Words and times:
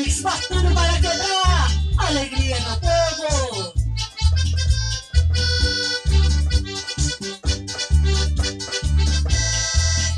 Mix, 0.00 0.22
batendo 0.22 0.74
para 0.74 0.94
quebrar. 0.94 1.70
Alegria 1.98 2.56
do 2.60 2.80
povo. 2.80 3.74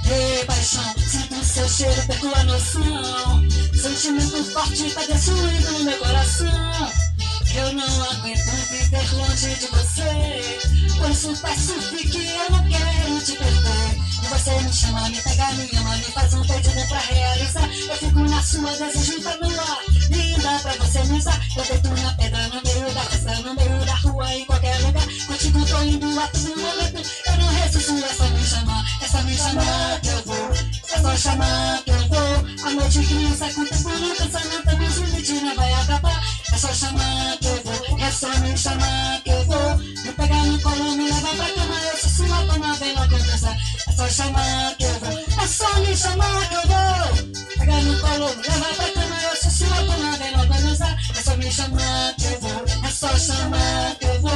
Ei, 0.08 0.44
paixão, 0.44 0.94
sinto 0.98 1.34
o 1.34 1.44
seu 1.44 1.68
cheiro, 1.68 2.06
perco 2.06 2.32
a 2.32 2.44
noção. 2.44 3.48
Sentimento 3.74 4.44
forte 4.52 4.88
tá 4.92 5.04
destruindo 5.04 5.72
no 5.72 5.84
meu 5.84 5.98
coração. 5.98 6.92
Eu 7.56 7.72
não 7.72 8.04
aguento 8.10 8.50
viver 8.70 9.14
longe 9.14 9.54
de 9.56 9.66
você. 9.66 10.94
Por 10.96 11.10
isso 11.10 11.36
peço, 11.42 11.74
fique, 11.90 12.24
eu 12.24 12.50
não 12.50 12.68
quero 12.68 13.20
te 13.24 13.32
perder. 13.32 14.11
Você 14.30 14.50
me 14.60 14.72
chama, 14.72 15.08
me 15.08 15.20
pega, 15.20 15.52
me 15.52 15.68
ama, 15.76 15.96
me 15.96 16.04
faz 16.04 16.34
um 16.34 16.42
pedido 16.42 16.88
pra 16.88 16.98
realizar. 16.98 17.68
Eu 17.68 17.96
fico 17.96 18.20
na 18.20 18.42
sua, 18.42 18.70
desejo 18.72 19.22
tá 19.22 19.36
no 19.36 19.60
ar. 19.60 19.78
Linda 20.10 20.58
pra 20.62 20.72
você 20.74 21.04
me 21.04 21.18
usar. 21.18 21.40
Eu 21.56 21.64
deito 21.64 21.88
na 22.02 22.12
pedra, 22.14 22.48
no 22.48 22.62
meio 22.62 22.94
da 22.94 23.00
festa, 23.02 23.34
no 23.42 23.54
meio 23.54 23.84
da 23.84 23.94
rua, 23.96 24.34
em 24.34 24.44
qualquer 24.44 24.78
lugar. 24.80 25.06
Contigo 25.26 25.64
tô 25.66 25.82
indo 25.82 26.20
a 26.20 26.28
todo 26.28 26.60
momento. 26.60 27.10
Eu 27.26 27.36
não 27.36 27.48
resisto, 27.48 27.92
é 27.92 28.14
só 28.14 28.24
me 28.28 28.44
chamar. 28.44 28.84
É 29.02 29.06
só 29.06 29.22
me 29.22 29.36
chamar 29.36 30.00
que 30.00 30.08
eu 30.08 30.22
vou. 30.24 30.52
É 30.54 31.00
só 31.00 31.16
chamar 31.16 31.82
que 31.84 31.90
eu 31.90 32.08
vou. 32.08 32.66
A 32.66 32.70
noite 32.70 33.06
criança 33.06 33.52
com 33.52 33.64
tempo 33.64 33.88
no 33.88 34.14
pensamento, 34.14 34.76
mas 34.78 34.98
o 34.98 35.04
limite 35.04 35.32
não 35.32 35.54
vai 35.56 35.72
acabar. 35.72 36.22
É 36.52 36.58
só 36.58 36.72
chamar 36.72 37.36
que 37.38 37.46
eu 37.46 37.62
vou. 37.64 37.98
É 37.98 38.10
só 38.10 38.28
me 38.38 38.56
chamar 38.56 39.11
só 44.02 44.08
chamar 44.08 44.74
que 44.76 44.84
eu 44.84 45.00
vou. 45.00 45.18
É 45.42 45.46
só 45.46 45.80
me 45.80 45.96
chamar 45.96 46.48
que 46.48 46.54
eu 46.54 46.62
vou. 46.62 47.34
Pegar 47.58 47.80
no 47.82 48.00
colo, 48.00 48.36
me 48.36 48.42
leva 48.42 48.74
pra 48.74 48.90
cama. 48.90 49.16
Eu 49.22 49.36
sou 49.36 49.50
sua 49.50 49.82
dona, 49.82 50.16
vem 50.16 50.36
logo 50.36 50.54
dançar. 50.54 50.96
É 51.16 51.22
só 51.22 51.36
me 51.36 51.52
chamar 51.52 52.14
que 52.16 52.24
eu 52.24 52.40
vou. 52.40 52.64
É 52.84 52.90
só 52.90 53.16
chamar 53.16 53.94
que 54.00 54.06
eu 54.06 54.20
vou. 54.20 54.32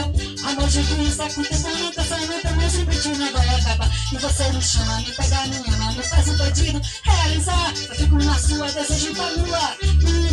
A 0.47 0.53
noite 0.53 0.83
criança 0.84 1.28
com 1.34 1.42
tempo 1.42 1.78
no 1.78 1.92
pensamento, 1.92 2.56
mas 2.56 2.75
o 2.75 2.78
limite 2.78 3.08
não 3.08 3.33
vai 3.33 3.48
acabar. 3.48 3.91
E 4.12 4.17
você 4.17 4.53
me 4.53 4.62
chama, 4.62 4.98
me 4.98 5.12
pega, 5.12 5.47
me 5.47 5.75
ama, 5.75 5.92
me 5.92 6.03
faz 6.03 6.28
um 6.28 6.39
pedido. 6.39 6.83
Realizar. 7.03 7.73
Eu 7.89 7.95
fico 7.97 8.14
na 8.17 8.39
sua, 8.39 8.70
desejo 8.70 9.14
pra 9.14 9.28
lua. 9.30 9.77
Não 10.03 10.25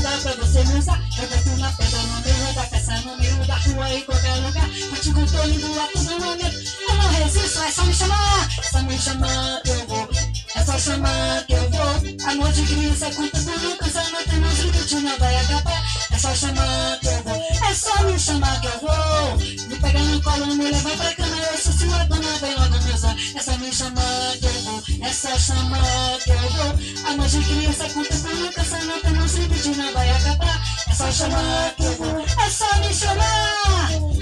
Contigo 5.24 5.38
tô 5.38 5.48
indo 5.48 6.06
todo 6.06 6.26
momento. 6.26 6.70
Eu 6.82 6.96
não 6.96 7.10
resisto, 7.10 7.62
é 7.62 7.72
só 7.72 7.86
me 7.86 7.94
chamar. 7.94 8.50
É 8.58 8.64
só 8.64 8.82
me 8.82 9.00
chamar 9.00 9.62
que 9.62 9.70
eu 9.70 9.88
vou. 9.88 10.10
É 10.56 10.64
só 10.66 10.78
chamar 10.78 11.46
que 11.46 11.54
eu 11.54 11.70
vou. 11.70 12.28
A 12.28 12.36
noite 12.36 12.64
criança 12.64 13.06
com 13.12 13.28
tempo 13.30 13.60
no 13.60 13.78
pensamento, 13.78 14.36
mas 14.42 14.60
o 14.60 14.64
limite 14.64 14.96
não 14.96 15.18
vai 15.18 15.36
acabar. 15.38 15.84
É 16.12 16.18
só 16.18 16.36
chamar 16.36 17.00
que 17.00 17.08
eu 17.08 17.24
vou. 17.24 17.70
É 17.70 17.74
só 17.74 18.04
me 18.04 18.20
chamar 18.20 18.60
que 18.60 18.68
eu 18.68 18.80
vou. 18.82 19.38
Me 19.38 19.76
pega 19.80 20.00
no 20.00 20.22
colo, 20.22 20.46
me 20.56 20.72
leva 20.72 20.90
pra 20.90 21.16
cama. 21.16 21.38
Eu 21.38 21.58
sou 21.58 21.74
sua 21.74 22.04
dona, 22.04 22.38
vem 22.42 22.56
logo 22.56 22.94
usar. 22.94 23.16
É 23.36 23.42
só 23.42 23.58
me 23.58 23.74
chamar 23.74 24.38
que 24.40 24.46
eu 24.46 24.62
vou. 24.64 24.84
É 25.02 25.14
só 25.14 25.40
chamar 25.40 26.20
que 26.24 26.32
eu 26.32 26.50
vou. 26.50 27.10
A 27.10 27.14
noite 27.16 27.40
criança 27.40 27.90
com 27.94 28.04
tempo 28.04 28.36
no 28.36 28.52
pensamento, 28.52 29.10
mas 29.16 29.34
o 29.36 29.38
limite 29.38 29.70
não 29.70 29.94
vai 29.94 30.10
acabar. 30.12 30.62
É 30.90 30.94
só 30.94 31.12
chamar 31.12 31.74
que 31.78 31.84
eu 31.84 31.94
vou. 31.94 32.20
É 32.20 32.50
só 32.50 32.76
me 32.80 32.94
chamar. 32.94 34.13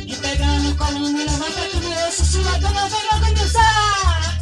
Me 0.72 0.78
pega 0.78 0.94
no 0.94 0.94
colo, 0.94 1.12
me 1.12 1.26
leva 1.26 1.52
pra 1.52 1.68
cama. 1.70 1.96
Eu 1.96 2.12
sou 2.12 2.26
sua 2.26 2.58
dona, 2.60 2.88
vem 2.88 3.04
logo 3.12 3.26
me 3.26 3.44
usar. 3.44 4.40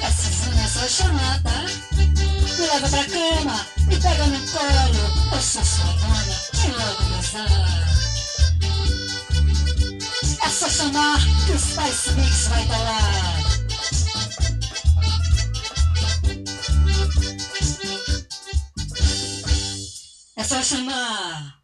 Essa 0.00 0.28
é 0.50 0.68
só 0.68 0.88
chamar, 0.88 1.42
tá? 1.44 1.62
Me 1.92 2.66
leva 2.66 2.88
pra 2.88 3.04
cama, 3.04 3.66
me 3.86 3.96
pega 4.00 4.26
no 4.26 4.38
colo. 4.50 5.30
Eu 5.32 5.40
sou 5.40 5.64
sua 5.64 5.92
dona, 5.92 6.24
vem 6.54 6.72
logo 6.72 7.02
usar. 7.20 7.80
É 10.42 10.48
só 10.48 10.68
chamar 10.68 11.20
que 11.46 11.52
o 11.52 11.58
Spice 11.58 12.10
Mix 12.14 12.48
vai 12.48 12.62
estar 12.62 12.78
lá. 12.78 13.00
É 20.36 20.44
só 20.44 20.62
chamar. 20.62 21.59